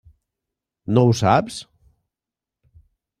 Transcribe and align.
No 0.97 1.03
ho 1.09 1.13
saps? 1.19 1.59